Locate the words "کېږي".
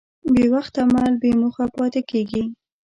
2.09-2.43